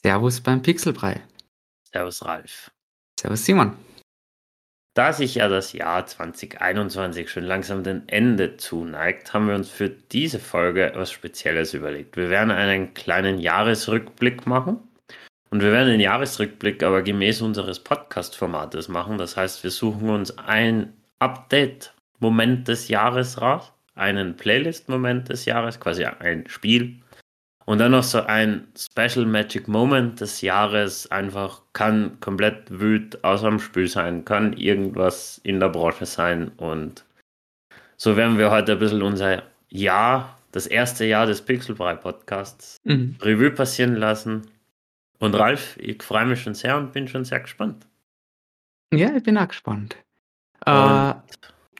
[0.00, 1.20] Servus beim Pixelbrei.
[1.92, 2.70] Servus Ralf.
[3.18, 3.76] Servus Simon.
[4.94, 9.88] Da sich ja das Jahr 2021 schon langsam dem Ende zuneigt, haben wir uns für
[9.88, 12.16] diese Folge etwas Spezielles überlegt.
[12.16, 14.78] Wir werden einen kleinen Jahresrückblick machen.
[15.50, 19.18] Und wir werden den Jahresrückblick aber gemäß unseres Podcast-Formates machen.
[19.18, 26.04] Das heißt, wir suchen uns ein Update-Moment des Jahres raus, einen Playlist-Moment des Jahres, quasi
[26.04, 27.00] ein Spiel,
[27.68, 33.42] und dann noch so ein Special Magic Moment des Jahres, einfach kann komplett wüt aus
[33.42, 36.48] dem Spiel sein, kann irgendwas in der Branche sein.
[36.56, 37.04] Und
[37.98, 43.16] so werden wir heute ein bisschen unser Jahr, das erste Jahr des Pixelbrei Podcasts, mhm.
[43.20, 44.50] Revue passieren lassen.
[45.18, 47.86] Und Ralf, ich freue mich schon sehr und bin schon sehr gespannt.
[48.94, 49.94] Ja, ich bin auch gespannt.
[50.64, 51.12] Äh,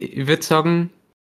[0.01, 0.91] ich würde sagen,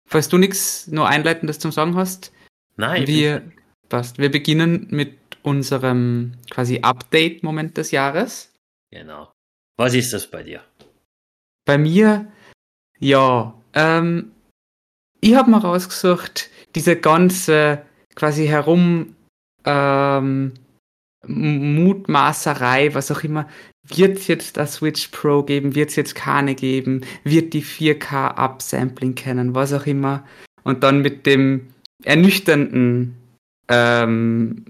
[0.05, 2.33] falls du nichts nur Einleitendes zum Sagen hast,
[2.75, 3.43] Nein, wir,
[3.91, 4.19] Passt.
[4.19, 8.53] Wir beginnen mit unserem quasi Update-Moment des Jahres.
[8.89, 9.29] Genau.
[9.77, 10.61] Was ist das bei dir?
[11.65, 12.31] Bei mir,
[12.99, 14.31] ja, ähm,
[15.19, 17.81] ich habe mal rausgesucht, diese ganze
[18.15, 19.17] quasi herum
[19.65, 20.53] ähm,
[21.27, 23.49] Mutmaßerei, was auch immer,
[23.83, 28.37] wird es jetzt das Switch Pro geben, wird es jetzt keine geben, wird die 4K
[28.37, 30.25] Upsampling kennen, was auch immer.
[30.63, 31.67] Und dann mit dem
[32.05, 33.17] ernüchternden
[33.71, 34.65] ähm,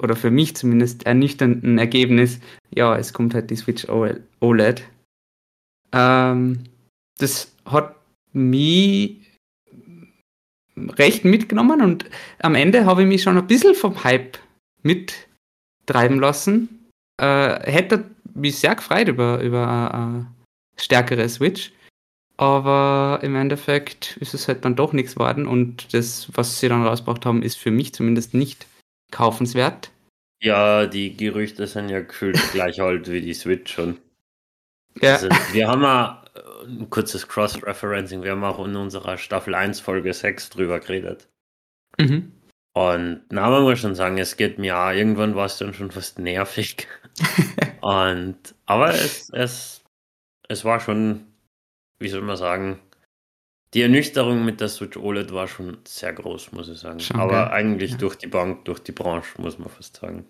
[0.00, 2.40] oder für mich zumindest ernüchternden Ergebnis,
[2.74, 4.82] ja, es kommt halt die Switch OLED.
[5.92, 6.64] Ähm,
[7.18, 7.94] das hat
[8.32, 9.16] mich
[10.76, 12.04] recht mitgenommen und
[12.40, 14.38] am Ende habe ich mich schon ein bisschen vom Hype
[14.82, 16.86] mittreiben lassen.
[17.20, 20.26] Äh, hätte mich sehr gefreut über, über eine
[20.76, 21.72] stärkere Switch.
[22.38, 26.86] Aber im Endeffekt ist es halt dann doch nichts geworden und das, was sie dann
[26.86, 28.66] rausgebracht haben, ist für mich zumindest nicht
[29.10, 29.90] kaufenswert.
[30.40, 33.98] Ja, die Gerüchte sind ja gefühlt gleich alt wie die Switch schon.
[35.00, 35.14] Ja.
[35.14, 39.80] Also, wir haben ja äh, ein kurzes Cross-Referencing, wir haben auch in unserer Staffel 1
[39.80, 41.28] Folge 6 drüber geredet.
[41.98, 42.32] Mhm.
[42.72, 45.90] Und na, man muss schon sagen, es geht mir auch, irgendwann war es dann schon
[45.90, 46.86] fast nervig.
[47.80, 49.82] und aber es, es,
[50.48, 51.27] es war schon
[52.00, 52.78] wie soll man sagen,
[53.74, 57.00] die Ernüchterung mit der Switch OLED war schon sehr groß, muss ich sagen.
[57.00, 57.50] Schon, Aber ja.
[57.50, 57.96] eigentlich ja.
[57.98, 60.24] durch die Bank, durch die Branche, muss man fast sagen.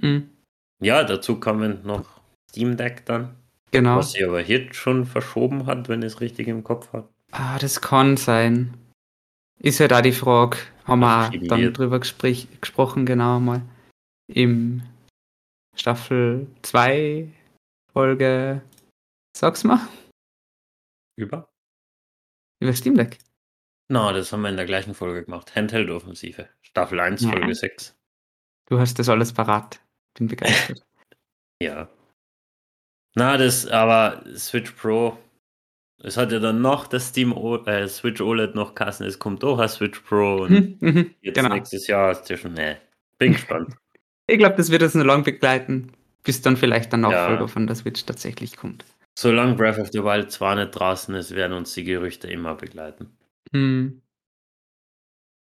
[0.00, 0.30] Mhm.
[0.82, 2.20] Ja, dazu kommen noch
[2.50, 3.34] Steam Deck dann.
[3.70, 3.96] Genau.
[3.96, 7.08] Was sie aber jetzt schon verschoben hat, wenn ich es richtig im Kopf habe.
[7.30, 8.74] Ah, das kann sein.
[9.58, 13.62] Ist ja da die Frage, haben wir dann drüber gespräch, gesprochen, genau mal.
[14.26, 14.82] Im
[15.76, 17.28] Staffel 2
[17.92, 18.62] Folge,
[19.36, 19.80] sag's mal.
[21.16, 21.48] Über?
[22.60, 23.18] Über Steam Deck.
[23.88, 25.54] Na, no, das haben wir in der gleichen Folge gemacht.
[25.54, 26.48] Handheld-Offensive.
[26.62, 27.30] Staffel 1, ja.
[27.30, 27.96] Folge 6.
[28.66, 29.80] Du hast das alles parat.
[30.14, 30.82] Bin begeistert.
[31.62, 31.88] ja.
[33.14, 35.18] Na, das, aber Switch Pro,
[36.02, 39.42] es hat ja dann noch das Steam o äh, Switch OLED noch Kassen, es kommt
[39.42, 41.54] doch ein Switch Pro und mhm, mhm, jetzt genau.
[41.54, 42.78] nächstes Jahr ist ja schon, ne,
[43.18, 43.76] bin gespannt.
[44.26, 45.92] ich glaube, das wird uns noch lang begleiten,
[46.22, 47.46] bis dann vielleicht der Nachfolger ja.
[47.46, 48.84] von der Switch tatsächlich kommt.
[49.18, 53.16] Solange Breath of the Wild zwar nicht draußen ist, werden uns die Gerüchte immer begleiten.
[53.52, 54.02] Hm.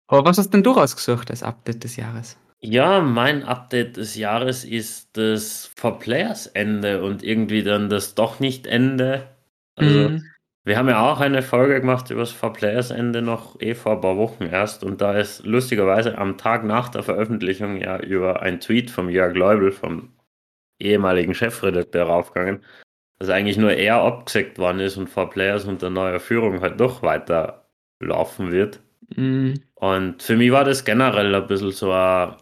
[0.08, 2.36] Aber was hast denn du rausgesucht als Update des Jahres?
[2.60, 8.40] Ja, mein Update des Jahres ist das For Players Ende und irgendwie dann das doch
[8.40, 9.28] nicht Ende.
[9.76, 10.24] Also, mhm.
[10.64, 13.92] wir haben ja auch eine Folge gemacht über das For Players Ende noch eh vor
[13.92, 18.40] ein paar Wochen erst und da ist lustigerweise am Tag nach der Veröffentlichung ja über
[18.40, 20.14] ein Tweet vom Jörg Leubel, vom
[20.78, 22.64] ehemaligen Chefredakteur, raufgegangen,
[23.24, 27.02] dass eigentlich nur er abgesagt worden ist und vor Players unter neuer Führung halt doch
[27.02, 27.64] weiter
[28.00, 28.80] laufen wird.
[29.16, 29.62] Mhm.
[29.74, 32.34] Und für mich war das generell ein bisschen so ein,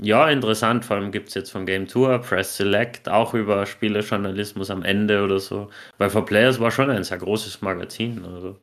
[0.00, 0.84] ja, interessant.
[0.84, 5.24] Vor allem gibt es jetzt von Game Tour, Press Select, auch über Spielejournalismus am Ende
[5.24, 5.70] oder so.
[5.98, 8.24] Weil For Players war schon ein sehr großes Magazin.
[8.24, 8.58] Also.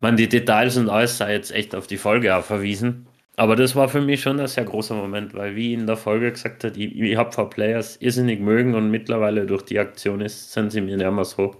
[0.00, 3.06] Man, die Details und alles sei jetzt echt auf die Folge auch verwiesen.
[3.38, 6.32] Aber das war für mich schon ein sehr großer Moment, weil wie in der Folge
[6.32, 10.52] gesagt hat, ich, ich habe vor Players irrsinnig mögen und mittlerweile durch die Aktion ist,
[10.52, 11.54] sind sie mir nicht mehr so,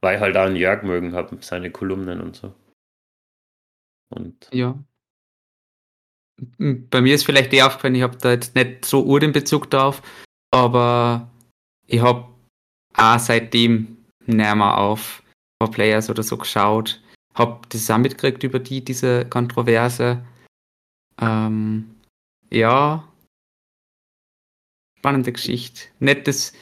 [0.00, 2.52] weil ich halt auch einen Jörg mögen habe, seine Kolumnen und so.
[4.08, 4.76] Und ja.
[6.58, 9.70] Bei mir ist vielleicht eher aufgefallen, ich habe da jetzt nicht so ur den Bezug
[9.70, 10.02] drauf,
[10.50, 11.30] aber
[11.86, 12.26] ich habe
[12.94, 15.22] auch seitdem näher mal auf
[15.62, 17.00] vor Players oder so geschaut,
[17.34, 20.22] habe das auch mitgekriegt über die, diese Kontroverse
[21.20, 21.96] ähm,
[22.50, 23.06] ja.
[24.98, 25.88] Spannende Geschichte.
[25.98, 26.52] Nettes.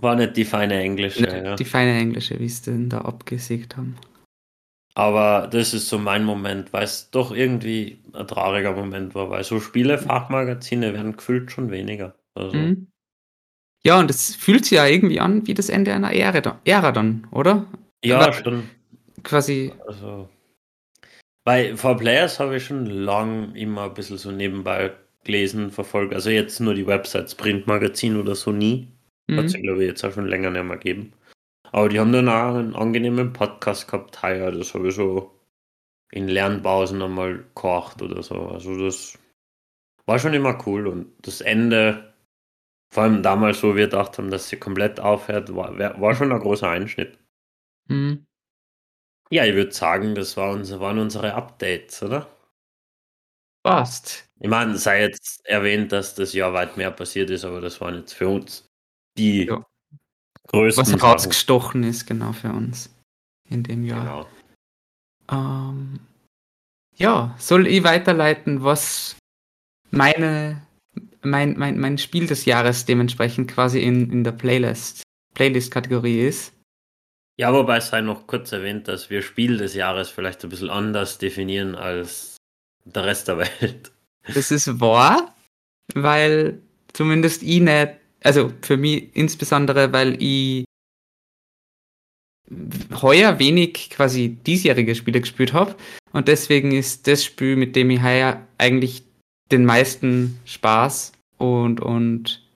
[0.00, 1.22] War nicht die feine englische.
[1.22, 1.56] Nicht ja.
[1.56, 3.96] Die feine englische, wie sie denn da abgesägt haben.
[4.94, 9.44] Aber das ist so mein Moment, weil es doch irgendwie ein trauriger Moment war, weil
[9.44, 12.16] so Spielefachmagazine werden gefühlt schon weniger.
[12.34, 12.56] Also.
[12.56, 12.88] Mhm.
[13.84, 17.28] Ja, und es fühlt sich ja irgendwie an wie das Ende einer Ära, Ära dann,
[17.30, 17.66] oder?
[18.04, 18.68] Ja, schon.
[19.22, 19.72] Quasi.
[19.86, 20.28] Also,
[21.48, 24.92] bei For Players habe ich schon lang immer ein bisschen so nebenbei
[25.24, 26.12] gelesen, verfolgt.
[26.12, 28.92] Also jetzt nur die Websites, Printmagazin oder so nie.
[29.28, 29.38] Mhm.
[29.38, 31.14] Hat es, glaube ich, jetzt auch schon länger nicht mehr gegeben.
[31.72, 34.52] Aber die haben dann auch einen angenehmen Podcast gehabt, heuer.
[34.52, 35.40] Das habe ich so
[36.12, 38.48] in Lernpausen einmal gekocht oder so.
[38.48, 39.18] Also das
[40.04, 40.86] war schon immer cool.
[40.86, 42.12] Und das Ende,
[42.92, 46.40] vor allem damals, wo wir gedacht haben, dass sie komplett aufhört, war, war schon ein
[46.40, 47.16] großer Einschnitt.
[47.86, 48.26] Mhm.
[49.30, 52.28] Ja, ich würde sagen, das war unser, waren unsere Updates, oder?
[53.62, 54.28] Passt.
[54.40, 57.96] Ich meine, sei jetzt erwähnt, dass das Jahr weit mehr passiert ist, aber das waren
[57.96, 58.66] jetzt für uns
[59.18, 59.64] die ja.
[60.46, 60.94] größten.
[60.94, 62.94] Was rausgestochen ist, genau für uns
[63.50, 64.00] in dem Jahr.
[64.00, 64.28] Genau.
[65.30, 66.00] Ähm,
[66.96, 69.16] ja, soll ich weiterleiten, was
[69.90, 70.62] meine,
[71.22, 75.02] mein, mein, mein Spiel des Jahres dementsprechend quasi in, in der Playlist,
[75.34, 76.52] Playlist-Kategorie ist?
[77.38, 80.70] Ja, wobei es sei noch kurz erwähnt, dass wir Spiel des Jahres vielleicht ein bisschen
[80.70, 82.36] anders definieren als
[82.84, 83.92] der Rest der Welt.
[84.34, 85.34] Das ist wahr,
[85.94, 86.60] weil
[86.92, 87.92] zumindest ich nicht,
[88.24, 90.64] also für mich insbesondere, weil ich
[93.00, 95.76] heuer wenig quasi diesjährige Spiele gespielt habe
[96.12, 99.04] und deswegen ist das Spiel, mit dem ich heuer eigentlich
[99.52, 102.47] den meisten Spaß und und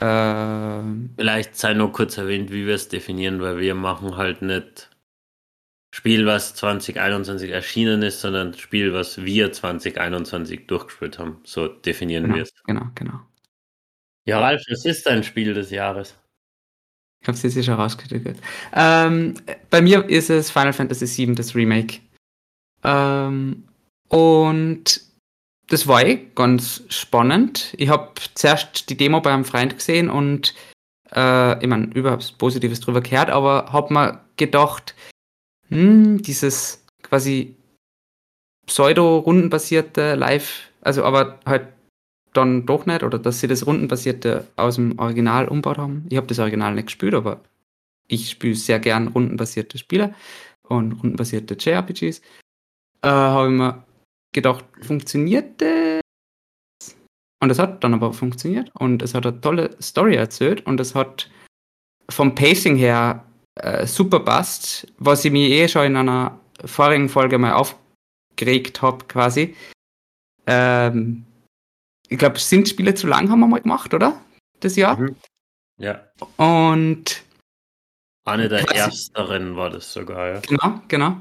[0.00, 0.82] äh,
[1.16, 4.90] Vielleicht sei nur kurz erwähnt, wie wir es definieren, weil wir machen halt nicht
[5.94, 11.38] Spiel, was 2021 erschienen ist, sondern Spiel, was wir 2021 durchgespielt haben.
[11.44, 12.52] So definieren genau, wir es.
[12.64, 13.20] Genau, genau.
[14.26, 16.16] Ja, Ralf, was ist dein Spiel des Jahres?
[17.20, 18.40] Ich habe es jetzt schon rausgedrückt.
[18.74, 19.34] Ähm,
[19.70, 22.00] bei mir ist es Final Fantasy VII, das Remake.
[22.82, 23.64] Ähm,
[24.08, 25.00] und
[25.68, 27.74] das war eh ganz spannend.
[27.78, 30.54] Ich habe zuerst die Demo bei einem Freund gesehen und
[31.14, 34.94] äh, ich meine, überhaupt Positives drüber gehört, aber habe mir gedacht,
[35.68, 37.56] hm, dieses quasi
[38.66, 41.68] pseudo-rundenbasierte Live, also aber halt
[42.32, 46.06] dann doch nicht, oder dass sie das rundenbasierte aus dem Original umbaut haben.
[46.10, 47.40] Ich habe das Original nicht gespielt, aber
[48.08, 50.14] ich spiele sehr gern rundenbasierte Spiele
[50.62, 52.20] und rundenbasierte JRPGs.
[53.02, 53.84] Äh, habe ich mir
[54.34, 56.00] gedacht, funktioniert das?
[57.42, 60.94] Und es hat dann aber funktioniert und es hat eine tolle Story erzählt und es
[60.94, 61.30] hat
[62.08, 63.24] vom Pacing her
[63.56, 69.04] äh, super passt, was ich mir eh schon in einer vorigen Folge mal aufgeregt habe,
[69.06, 69.56] quasi.
[70.46, 71.24] Ähm,
[72.08, 74.20] ich glaube, sind Spiele zu lang haben wir mal gemacht, oder?
[74.60, 74.96] Das Jahr?
[74.96, 75.16] Mhm.
[75.78, 76.06] Ja.
[76.36, 77.24] Und
[78.24, 80.40] eine der ersteren war das sogar, ja.
[80.40, 81.16] Genau, genau.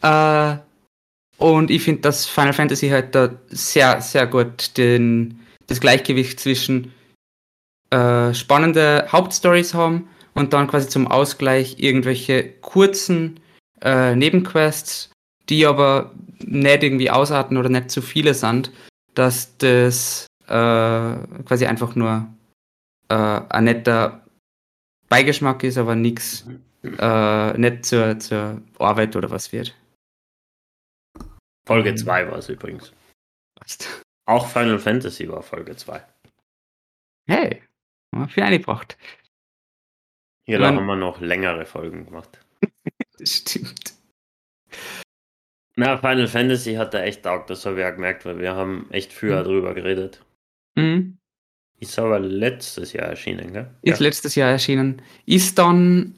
[0.00, 0.58] Äh,
[1.40, 6.92] und ich finde, dass Final Fantasy halt da sehr, sehr gut den, das Gleichgewicht zwischen
[7.90, 13.40] äh, spannende Hauptstories haben und dann quasi zum Ausgleich irgendwelche kurzen
[13.80, 15.10] äh, Nebenquests,
[15.48, 18.70] die aber nicht irgendwie ausarten oder nicht zu viele sind,
[19.14, 22.26] dass das äh, quasi einfach nur
[23.08, 24.20] äh, ein netter
[25.08, 26.46] Beigeschmack ist, aber nichts
[26.82, 29.74] äh, nicht zur, zur Arbeit oder was wird.
[31.66, 32.92] Folge 2 war es übrigens.
[33.56, 33.78] Was?
[34.26, 36.02] Auch Final Fantasy war Folge 2.
[37.26, 37.62] Hey,
[38.28, 38.96] für eine gebracht.
[40.46, 42.44] Hier Man, haben wir noch längere Folgen gemacht.
[43.18, 43.94] das stimmt.
[45.76, 48.90] Na, Final Fantasy hat da echt taugt, das habe ich ja gemerkt, weil wir haben
[48.90, 49.44] echt früher mhm.
[49.44, 50.24] drüber geredet.
[50.74, 51.18] Mhm.
[51.78, 53.70] Ist aber letztes Jahr erschienen, gell?
[53.82, 54.06] Ist ja.
[54.06, 55.00] letztes Jahr erschienen.
[55.24, 56.14] Ist dann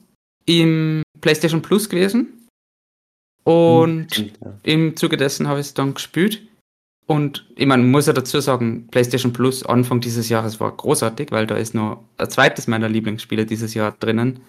[0.46, 2.41] im PlayStation Plus gewesen.
[3.44, 4.58] Und mhm, ja.
[4.62, 6.42] im Zuge dessen habe ich es dann gespielt.
[7.06, 11.46] Und ich meine, muss ja dazu sagen, PlayStation Plus Anfang dieses Jahres war großartig, weil
[11.46, 14.40] da ist noch ein zweites meiner Lieblingsspiele dieses Jahr drinnen,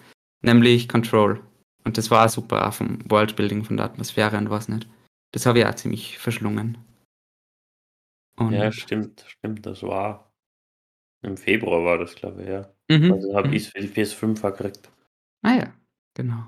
[0.42, 1.40] nämlich Control.
[1.84, 4.88] Und das war super, auch vom Worldbuilding, von der Atmosphäre und was nicht.
[5.32, 6.78] Das habe ich auch ziemlich verschlungen.
[8.36, 10.32] Und ja, stimmt, stimmt, das war
[11.22, 12.70] im Februar war das, glaube ich, ja.
[12.88, 13.12] Mhm.
[13.12, 13.54] Also habe mhm.
[13.54, 14.90] ich es für die PS5 gekriegt.
[15.42, 15.74] Ah ja,
[16.14, 16.44] genau.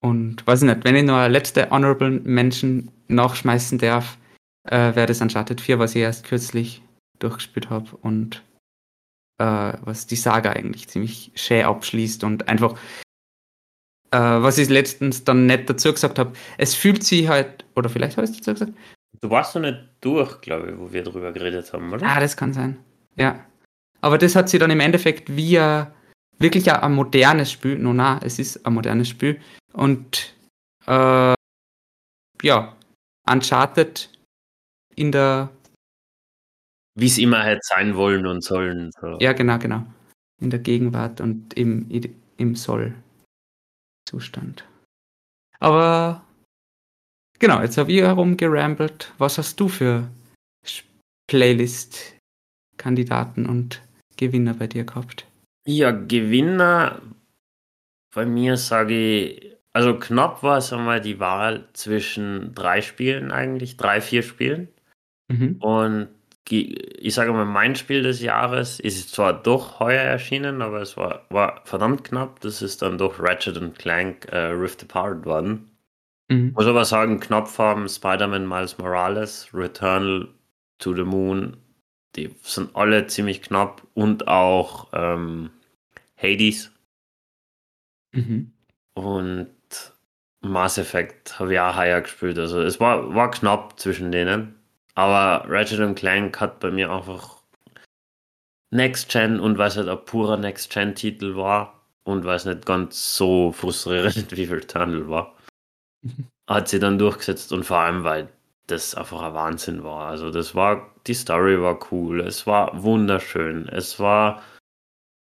[0.00, 4.16] Und weiß ich nicht, wenn ich noch eine letzte Honorable Menschen nachschmeißen darf,
[4.64, 6.82] äh, wäre das Uncharted 4, was ich erst kürzlich
[7.18, 8.42] durchgespielt habe und
[9.38, 12.78] äh, was die Saga eigentlich ziemlich schön abschließt und einfach,
[14.10, 18.16] äh, was ich letztens dann nicht dazu gesagt habe, es fühlt sich halt, oder vielleicht
[18.16, 18.72] habe ich es dazu gesagt?
[19.20, 22.06] Du warst doch nicht durch, glaube ich, wo wir drüber geredet haben, oder?
[22.06, 22.78] Ah, das kann sein.
[23.16, 23.44] Ja.
[24.00, 25.88] Aber das hat sie dann im Endeffekt wie ein,
[26.40, 29.40] wirklich ein, ein modernes Spiel, no, na, es ist ein modernes Spiel,
[29.72, 30.34] und
[30.86, 31.34] äh,
[32.42, 32.76] ja,
[33.30, 34.10] Uncharted
[34.96, 35.50] in der
[36.96, 38.90] Wie es immer hätte sein wollen und sollen.
[39.00, 39.16] So.
[39.20, 39.86] Ja, genau, genau.
[40.40, 41.88] In der Gegenwart und im,
[42.38, 44.64] im Soll-Zustand.
[45.58, 46.24] Aber
[47.38, 49.12] genau, jetzt habe ich herumgerambelt.
[49.18, 50.10] Was hast du für
[51.28, 53.80] Playlist-Kandidaten und
[54.16, 55.28] Gewinner bei dir gehabt?
[55.72, 57.00] Ja, Gewinner
[58.12, 63.76] bei mir sage ich, also knapp war es einmal die Wahl zwischen drei Spielen eigentlich,
[63.76, 64.68] drei, vier Spielen.
[65.28, 65.56] Mhm.
[65.60, 66.08] Und
[66.50, 71.26] ich sage mal, mein Spiel des Jahres ist zwar doch heuer erschienen, aber es war,
[71.30, 72.40] war verdammt knapp.
[72.40, 75.70] Das ist dann doch Ratchet Clank äh, Rift Apart worden.
[76.28, 76.52] Mhm.
[76.56, 80.26] Muss aber sagen, knapp vom Spider-Man Miles Morales, Returnal
[80.78, 81.56] to the Moon,
[82.16, 85.50] die sind alle ziemlich knapp und auch ähm,
[86.20, 86.70] Hades.
[88.12, 88.52] Mhm.
[88.94, 89.54] Und
[90.40, 92.38] Mass Effect habe ich auch heuer gespielt.
[92.38, 94.54] Also es war, war knapp zwischen denen.
[94.94, 97.40] Aber Ratchet Clank hat bei mir einfach
[98.70, 102.44] Next Gen und weil es halt ein purer Next Gen Titel war und weil es
[102.44, 105.36] nicht ganz so frustrierend wie Returnal war,
[106.48, 108.28] hat sie dann durchgesetzt und vor allem, weil
[108.66, 110.08] das einfach ein Wahnsinn war.
[110.08, 114.42] Also das war, die Story war cool, es war wunderschön, es war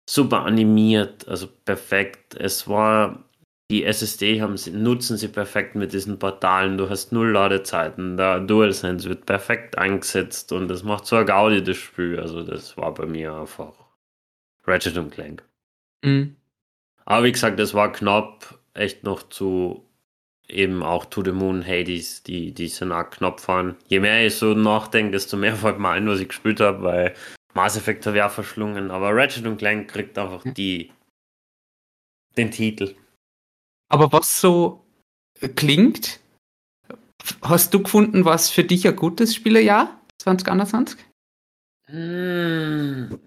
[0.08, 3.26] super animiert, also perfekt, es war
[3.72, 6.78] die SSD haben sie, nutzen sie perfekt mit diesen Portalen.
[6.78, 8.16] Du hast null Ladezeiten.
[8.16, 12.20] Der DualSense wird perfekt eingesetzt und das macht so ein Gaudi das Spiel.
[12.20, 13.74] Also das war bei mir einfach
[14.66, 15.44] Ratchet und Clank.
[16.04, 16.36] Mhm.
[17.06, 19.90] Aber wie gesagt, das war knapp echt noch zu
[20.48, 23.76] eben auch To the Moon, Hades, die, die sind auch knapp waren.
[23.88, 27.16] Je mehr ich so nachdenke, desto mehr fällt mir ein, was ich gespielt habe, weil
[27.56, 28.92] Mass Effect habe ich auch verschlungen.
[28.92, 30.92] Aber Ratchet und Clank kriegt einfach die,
[32.38, 32.96] den Titel.
[33.90, 34.86] Aber was so
[35.56, 36.20] klingt,
[37.42, 41.00] hast du gefunden, was für dich ein gutes Spielerjahr 2021?
[41.88, 43.20] Hm.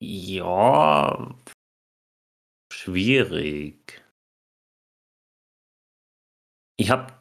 [0.00, 1.34] Ja,
[2.70, 4.04] schwierig.
[6.76, 7.17] Ich habe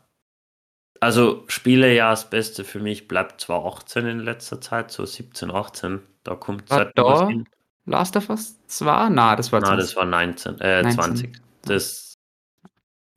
[1.02, 6.02] also Spielejahr das Beste für mich bleibt zwar 18 in letzter Zeit, so 17, 18.
[6.24, 7.48] Da kommt Zeit da, hin.
[7.86, 9.10] Last of Us 2?
[9.10, 9.72] Na, das war 20.
[9.72, 10.94] Na, das war 19, äh, 19.
[10.94, 11.42] 20.
[11.64, 12.08] Das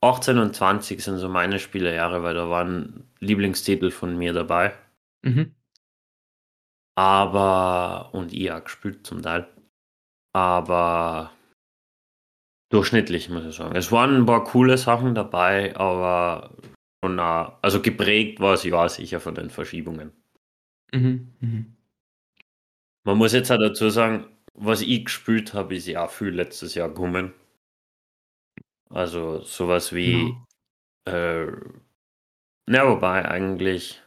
[0.00, 4.72] 18 und 20 sind so meine Spielejahre, weil da waren Lieblingstitel von mir dabei.
[5.22, 5.54] Mhm.
[6.96, 9.48] Aber, und ich auch gespielt zum Teil.
[10.32, 11.32] Aber
[12.70, 13.74] durchschnittlich, muss ich sagen.
[13.74, 16.50] Es waren ein paar coole Sachen dabei, aber
[17.02, 20.12] schon, also geprägt war es ja sicher von den Verschiebungen.
[20.92, 21.32] Mhm.
[21.40, 21.76] Mhm.
[23.04, 26.74] Man muss jetzt auch dazu sagen, was ich gespielt habe, ist ja auch viel letztes
[26.74, 27.32] Jahr gekommen.
[28.90, 30.34] Also sowas wie,
[31.06, 31.42] ja.
[31.44, 31.52] äh,
[32.66, 34.02] na, wobei eigentlich,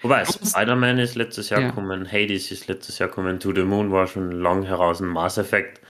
[0.00, 1.68] wobei Spider-Man ist letztes Jahr ja.
[1.68, 5.38] gekommen, Hades ist letztes Jahr gekommen, To the Moon war schon lang heraus ein Mass
[5.38, 5.82] Effect.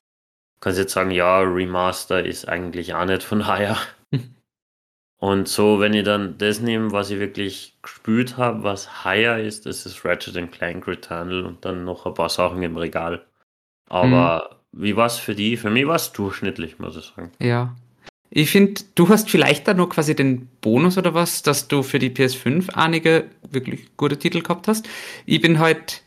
[0.61, 3.77] Kannst jetzt sagen, ja, Remaster ist eigentlich auch nicht von heuer.
[5.21, 9.67] Und so, wenn ich dann das nehme, was ich wirklich gespielt habe, was higher ist,
[9.67, 13.25] das ist Ratchet Clank Returnal und dann noch ein paar Sachen im Regal.
[13.89, 14.85] Aber mhm.
[14.85, 15.57] wie war es für die?
[15.57, 17.33] Für mich war es durchschnittlich, muss ich sagen.
[17.41, 17.75] Ja.
[18.31, 21.99] Ich finde, du hast vielleicht da nur quasi den Bonus oder was, dass du für
[21.99, 24.89] die PS5 einige wirklich gute Titel gehabt hast.
[25.25, 26.03] Ich bin halt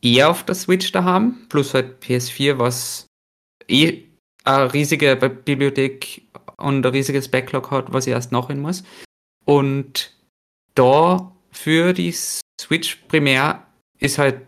[0.00, 3.06] eher auf der Switch da haben, plus halt PS4, was
[3.68, 4.04] eh
[4.44, 6.22] eine riesige Bibliothek
[6.56, 8.84] und ein riesiges Backlog hat, was ich erst nachhin muss.
[9.44, 10.12] Und
[10.74, 13.66] da für die Switch primär
[13.98, 14.42] ist halt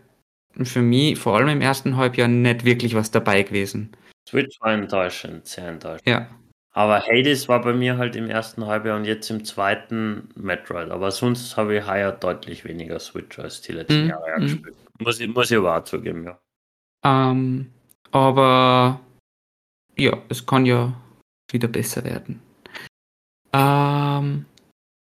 [0.63, 3.91] für mich vor allem im ersten Halbjahr nicht wirklich was dabei gewesen.
[4.27, 6.07] Switch war enttäuschend, sehr enttäuschend.
[6.07, 6.27] Ja.
[6.71, 10.91] Aber Hades war bei mir halt im ersten Halbjahr und jetzt im zweiten Metroid.
[10.91, 14.41] Aber sonst habe ich heuer deutlich weniger Switch als die letzten mm, Jahre mm.
[14.41, 14.75] gespielt.
[14.99, 16.39] Muss ich, muss ich aber auch zugeben, ja.
[17.03, 17.71] Ähm,
[18.11, 18.99] aber
[19.97, 20.93] ja, es kann ja
[21.51, 22.41] wieder besser werden.
[23.53, 24.45] Ähm,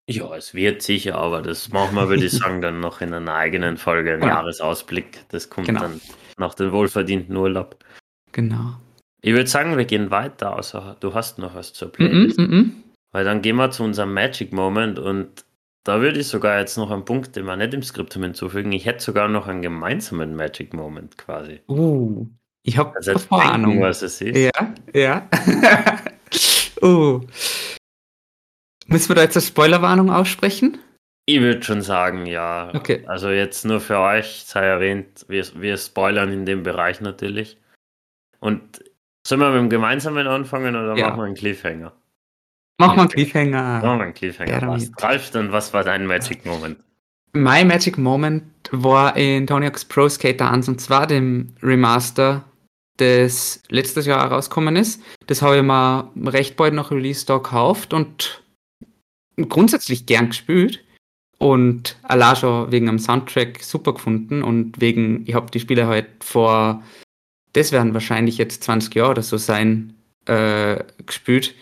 [0.09, 3.33] ja, es wird sicher, aber das machen wir, würde ich sagen, dann noch in einer
[3.33, 4.29] eigenen Folge, einen ja.
[4.29, 5.25] Jahresausblick.
[5.29, 5.81] Das kommt genau.
[5.81, 6.01] dann
[6.37, 7.83] nach dem wohlverdienten Urlaub.
[8.31, 8.77] Genau.
[9.21, 12.37] Ich würde sagen, wir gehen weiter, außer du hast noch was zur Playlist.
[12.37, 12.71] Mm -mm, mm
[13.11, 15.45] Weil dann gehen wir zu unserem Magic Moment und
[15.83, 18.71] da würde ich sogar jetzt noch einen Punkt, den wir nicht im Skript hinzufügen.
[18.71, 21.61] Ich hätte sogar noch einen gemeinsamen Magic Moment quasi.
[21.67, 22.27] Uh,
[22.67, 24.35] ich habe also keine Ahnung, was es ist.
[24.35, 25.29] Ja, ja.
[26.81, 27.21] uh.
[28.87, 30.79] Müssen wir da jetzt eine Spoilerwarnung aussprechen?
[31.27, 32.71] Ich würde schon sagen, ja.
[32.73, 33.03] Okay.
[33.07, 37.57] Also jetzt nur für euch sei erwähnt, wir, wir spoilern in dem Bereich natürlich.
[38.39, 38.83] Und
[39.27, 41.09] sollen wir mit dem gemeinsamen anfangen oder ja.
[41.09, 41.93] machen wir einen Cliffhanger?
[42.77, 43.79] Machen wir einen Cliffhanger.
[43.79, 44.61] Machen wir einen Cliffhanger.
[44.61, 46.79] Ja, was, Ralf, dann was war dein Magic Moment?
[47.33, 52.45] Mein Magic Moment war in Tony Hawk's Pro Skater 1 und 2, dem Remaster,
[52.97, 55.01] das letztes Jahr rausgekommen ist.
[55.27, 58.43] Das habe ich mir recht bald nach Release da gekauft und
[59.37, 60.83] grundsätzlich gern gespielt.
[61.37, 66.07] Und allein schon wegen dem Soundtrack super gefunden und wegen, ich habe die Spiele halt
[66.23, 66.81] vor,
[67.53, 71.53] das werden wahrscheinlich jetzt 20 Jahre oder so sein, äh, gespielt.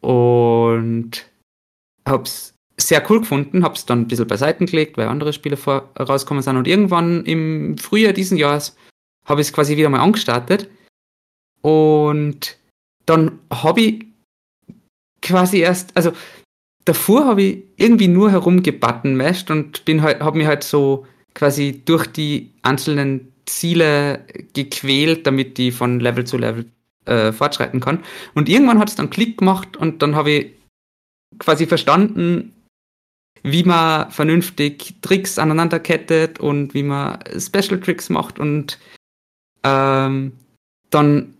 [0.00, 1.26] Und
[2.06, 6.42] hab's sehr cool gefunden, hab's dann ein bisschen beiseite gelegt, weil andere Spiele vor, rausgekommen
[6.42, 6.56] sind.
[6.56, 8.76] Und irgendwann im Frühjahr diesen Jahres
[9.28, 10.70] habe ich es quasi wieder mal angestartet.
[11.62, 12.56] Und
[13.06, 14.06] dann habe ich
[15.22, 16.12] quasi erst, also
[16.84, 22.06] davor habe ich irgendwie nur herumgebuttonmashed und bin halt, habe mich halt so quasi durch
[22.06, 26.66] die einzelnen Ziele gequält, damit die von Level zu Level
[27.06, 28.04] äh, fortschreiten kann.
[28.34, 30.52] Und irgendwann hat es dann Klick gemacht und dann habe ich
[31.38, 32.54] quasi verstanden,
[33.42, 38.78] wie man vernünftig Tricks aneinander kettet und wie man Special Tricks macht und
[39.64, 40.32] ähm,
[40.90, 41.34] dann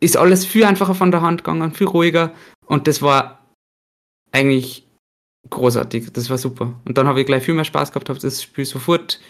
[0.00, 2.32] ist alles viel einfacher von der Hand gegangen, viel ruhiger.
[2.66, 3.46] Und das war
[4.32, 4.86] eigentlich
[5.50, 6.74] großartig, das war super.
[6.84, 9.20] Und dann habe ich gleich viel mehr Spaß gehabt, habe das Spiel sofort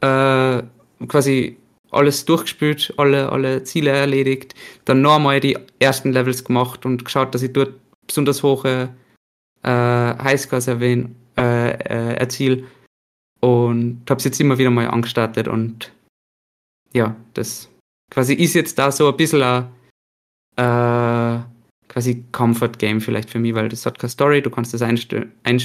[0.00, 0.62] äh,
[1.08, 1.56] quasi
[1.90, 4.54] alles durchgespielt, alle, alle Ziele erledigt,
[4.84, 7.74] dann nochmal die ersten Levels gemacht und geschaut, dass ich dort
[8.06, 8.94] besonders hohe
[9.62, 12.64] äh, Highscores erwähnen, äh, äh, erziele
[13.40, 15.92] und habe es jetzt immer wieder mal angestartet und
[16.92, 17.68] ja, das
[18.10, 19.68] quasi ist jetzt da so ein bisschen ein
[20.56, 21.42] äh,
[21.88, 24.98] quasi Comfort Game vielleicht für mich, weil das hat keine Story, du kannst das ein,
[25.42, 25.62] ein,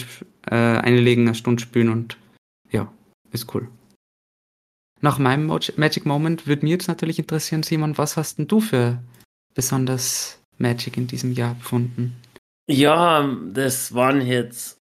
[0.49, 2.17] äh, einlegen, eine Stunde spielen und
[2.71, 2.91] ja,
[3.31, 3.67] ist cool.
[5.01, 9.03] Nach meinem Magic Moment würde mir jetzt natürlich interessieren, Simon, was hast denn du für
[9.53, 12.15] besonders Magic in diesem Jahr gefunden?
[12.67, 14.77] Ja, das waren jetzt,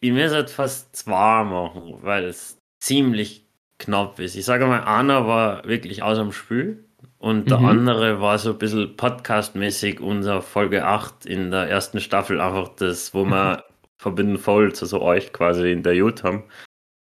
[0.00, 3.46] ich muss jetzt fast zwei machen, weil es ziemlich
[3.80, 4.36] knapp ist.
[4.36, 6.84] Ich sage mal, einer war wirklich aus dem Spiel
[7.18, 7.66] und der mhm.
[7.66, 13.12] andere war so ein bisschen podcastmäßig unser Folge 8 in der ersten Staffel, einfach das,
[13.12, 13.64] wo wir
[13.98, 16.44] verbinden voll zu so euch quasi interviewt haben.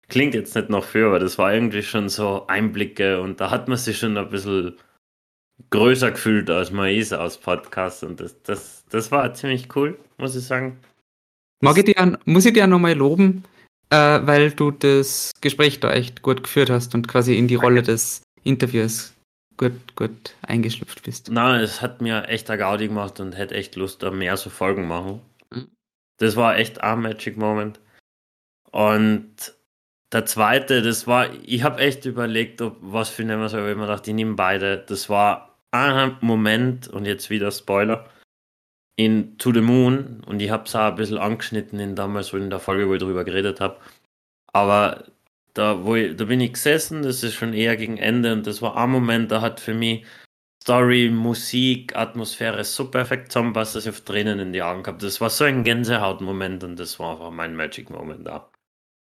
[0.09, 3.69] Klingt jetzt nicht noch für, aber das war irgendwie schon so Einblicke und da hat
[3.69, 4.77] man sich schon ein bisschen
[5.71, 10.37] größer gefühlt, als man ist aus Podcast und das, das, das war ziemlich cool, muss
[10.37, 10.79] ich sagen.
[11.61, 13.45] Mag ich dir, muss ich dir nochmal loben,
[13.93, 17.83] äh, weil du das Gespräch da echt gut geführt hast und quasi in die Rolle
[17.83, 19.13] des Interviews
[19.59, 21.31] gut, gut eingeschlüpft bist.
[21.31, 24.49] Nein, es hat mir echt eine Gaudi gemacht und hätte echt Lust, da mehr so
[24.49, 25.21] Folgen machen.
[25.51, 25.69] Mhm.
[26.19, 27.81] Das war echt ein Magic Moment.
[28.71, 29.55] Und
[30.11, 33.71] der zweite, das war, ich habe echt überlegt, ob was für nehmen wir soll, aber
[33.71, 34.79] ich mir gedacht, ich nehme beide.
[34.79, 38.09] Das war ein Moment und jetzt wieder Spoiler
[38.97, 42.37] in To the Moon und ich habe es auch ein bisschen angeschnitten in damals, wo
[42.37, 43.79] in der Folge, wo ich darüber geredet habe.
[44.53, 45.05] Aber
[45.55, 48.63] da, wo ich, da bin ich gesessen, das ist schon eher gegen Ende und das
[48.63, 50.05] war ein Moment, da hat für mich
[50.63, 55.03] Story, Musik, Atmosphäre so perfekt zusammenpasst, dass ich auf Tränen in die Augen gehabt.
[55.03, 58.49] Das war so ein Gänsehautmoment und das war einfach mein Magic Moment da.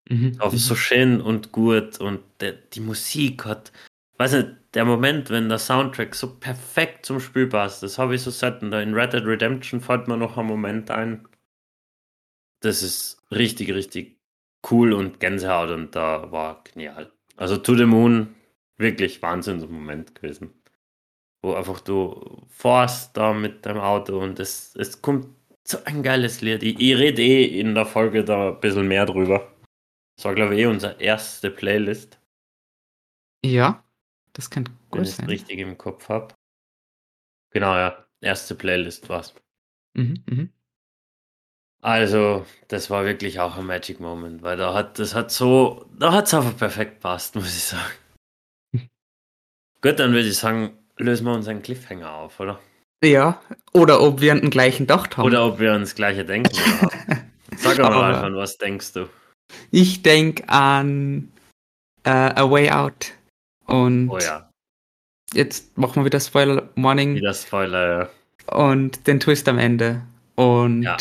[0.08, 0.36] Mhm.
[0.40, 3.72] Auch so schön und gut und die Musik hat,
[4.18, 8.22] weiß nicht, der Moment, wenn der Soundtrack so perfekt zum Spiel passt, das habe ich
[8.22, 8.70] so selten.
[8.70, 11.28] Da in Red Dead Redemption fällt mir noch ein Moment ein.
[12.60, 14.16] Das ist richtig, richtig
[14.70, 17.12] cool und Gänsehaut und da war genial.
[17.36, 18.34] Also To the Moon,
[18.76, 20.52] wirklich Wahnsinnsmoment gewesen.
[21.42, 25.28] Wo einfach du fährst da mit deinem Auto und es, es kommt
[25.62, 26.62] so ein geiles Lied.
[26.62, 29.52] Ich, ich rede eh in der Folge da ein bisschen mehr drüber.
[30.16, 32.18] Das war, glaube ich, eh unsere erste Playlist.
[33.44, 33.83] Ja,
[34.34, 35.26] das kann gut Wenn sein.
[35.26, 36.34] Wenn ich es richtig im Kopf habe.
[37.50, 38.04] Genau, ja.
[38.20, 39.34] Erste Playlist war's.
[39.94, 40.52] Mhm, mhm.
[41.82, 46.12] Also, das war wirklich auch ein Magic Moment, weil da hat, das hat so, da
[46.12, 48.88] hat es einfach perfekt passt, muss ich sagen.
[49.82, 52.58] Gut, dann würde ich sagen, lösen wir uns einen Cliffhanger auf, oder?
[53.04, 53.40] Ja,
[53.74, 55.26] oder ob wir an den gleichen Dacht haben.
[55.26, 56.56] Oder ob wir ans gleiche denken.
[57.56, 59.10] Sag mal, Alfan, was denkst du?
[59.70, 61.30] Ich denke an
[62.06, 63.12] uh, A Way Out.
[63.66, 64.50] Und oh ja.
[65.32, 67.14] jetzt machen wir wieder Spoiler Morning.
[67.14, 68.10] Wieder Spoiler,
[68.46, 68.54] ja.
[68.54, 70.02] Und den Twist am Ende.
[70.34, 70.96] Und ja.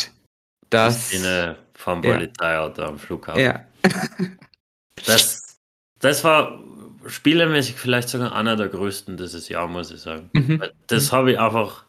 [0.70, 1.10] das.
[1.10, 2.88] Die Szene vom Polizeiauto ja.
[2.88, 3.42] am Flughafen.
[3.42, 3.66] Ja.
[5.06, 5.60] das,
[6.00, 6.64] das war
[7.06, 10.30] spielermäßig vielleicht sogar einer der größten dieses Jahr, muss ich sagen.
[10.34, 10.64] Mhm.
[10.88, 11.86] Das habe ich einfach.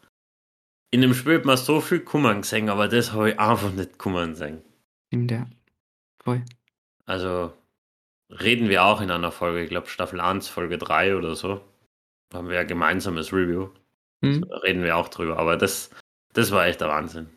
[0.91, 3.97] In dem Spiel hat man so viel Kummern gesehen, aber das habe ich einfach nicht
[3.97, 4.61] Kummern gesehen.
[5.07, 5.45] Stimmt, ja.
[6.23, 6.43] Voll.
[7.05, 7.53] Also
[8.41, 11.61] reden wir auch in einer Folge, ich glaube Staffel 1, Folge 3 oder so.
[12.33, 13.69] Haben wir ja gemeinsames Review.
[14.21, 14.43] Mhm.
[14.63, 15.37] reden wir auch drüber.
[15.37, 15.91] Aber das,
[16.33, 17.27] das war echt der Wahnsinn.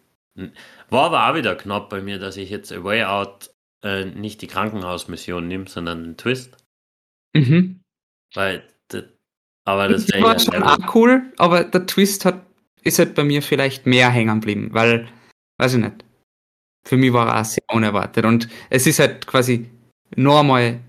[0.88, 3.50] War aber auch wieder knapp bei mir, dass ich jetzt A Way Out
[3.82, 6.56] äh, nicht die Krankenhausmission nimmt, sondern den Twist.
[7.34, 7.80] Mhm.
[8.34, 8.62] Weil,
[9.64, 12.46] aber das war ja schon auch cool, aber der Twist hat,
[12.82, 15.08] ist halt bei mir vielleicht mehr hängen geblieben, weil,
[15.58, 16.04] weiß ich nicht.
[16.86, 19.68] Für mich war er auch sehr unerwartet und es ist halt quasi
[20.16, 20.80] nur einmal,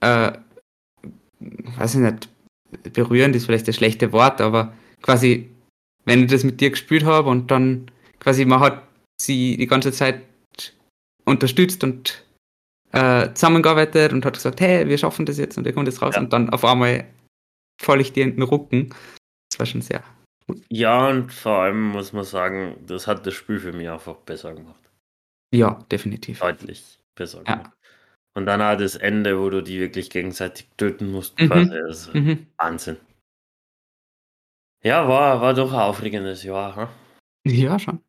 [0.00, 0.32] äh,
[1.40, 2.28] weiß ich nicht,
[2.92, 5.50] berührend ist vielleicht das schlechte Wort, aber quasi,
[6.04, 8.82] wenn ich das mit dir gespielt habe und dann quasi man hat
[9.20, 10.22] sie die ganze Zeit
[11.24, 12.24] unterstützt und
[12.92, 16.14] äh, zusammengearbeitet und hat gesagt, hey, wir schaffen das jetzt und wir kommen das raus
[16.14, 16.20] ja.
[16.20, 17.06] und dann auf einmal
[17.80, 18.90] falle ich dir in den Rücken.
[19.50, 20.02] Das war schon sehr
[20.46, 20.62] gut.
[20.68, 24.54] Ja, und vor allem muss man sagen, das hat das Spiel für mich einfach besser
[24.54, 24.80] gemacht.
[25.54, 26.40] Ja, definitiv.
[26.40, 27.70] Deutlich besser gemacht.
[28.34, 31.48] Und dann halt das Ende, wo du die wirklich gegenseitig töten musst, mhm.
[31.48, 31.74] quasi.
[31.74, 32.46] Also mhm.
[32.56, 32.96] Wahnsinn.
[34.82, 36.76] Ja, war, war doch ein aufregendes Jahr.
[36.76, 36.88] Hm?
[37.44, 38.00] Ja, schon.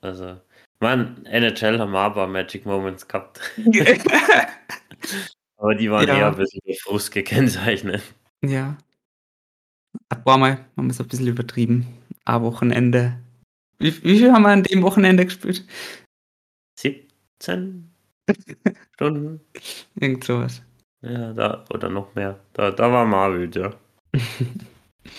[0.00, 0.40] Also,
[0.80, 3.40] man, NHL haben aber Magic Moments gehabt.
[5.56, 6.16] aber die waren ja.
[6.16, 8.02] eher ein bisschen durch Frust gekennzeichnet.
[8.42, 8.78] Ja.
[10.08, 11.86] Ein paar Mal haben wir es ein bisschen übertrieben.
[12.24, 13.18] Ein Wochenende.
[13.78, 15.64] Wie, wie viel haben wir an dem Wochenende gespielt?
[16.78, 17.90] 17
[18.94, 19.40] Stunden.
[19.94, 20.62] Irgend sowas.
[21.02, 22.38] Ja, da, oder noch mehr.
[22.52, 23.74] Da, da war Marvel, ja.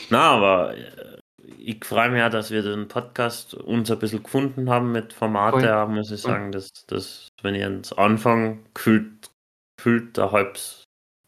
[0.09, 1.17] Na, aber äh,
[1.57, 5.65] ich freue mich ja, dass wir den Podcast uns ein bisschen gefunden haben mit Formate,
[5.65, 9.31] ja, muss ich sagen, dass, dass wenn ich ans Anfang gefühlt,
[9.77, 10.57] gefühlt eine, halb,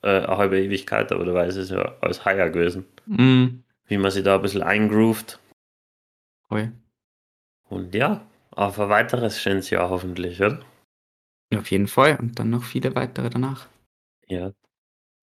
[0.01, 2.85] äh, eine halbe Ewigkeit, aber da weiß es ja als higher gewesen.
[3.05, 3.63] Mhm.
[3.85, 5.39] Wie man sich da ein bisschen eingroovt.
[6.49, 6.71] Cool.
[7.69, 10.59] Und ja, auf ein weiteres schönes Jahr hoffentlich, oder?
[11.55, 12.17] Auf jeden Fall.
[12.19, 13.67] Und dann noch viele weitere danach.
[14.27, 14.53] Ja.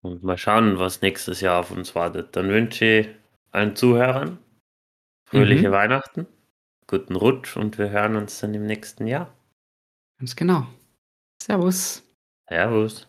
[0.01, 2.35] Und mal schauen, was nächstes Jahr auf uns wartet.
[2.35, 3.09] Dann wünsche ich
[3.51, 4.39] allen Zuhörern
[5.27, 5.73] fröhliche mhm.
[5.73, 6.27] Weihnachten,
[6.87, 9.33] guten Rutsch und wir hören uns dann im nächsten Jahr.
[10.19, 10.67] Ganz genau.
[11.43, 12.03] Servus.
[12.47, 13.07] Servus.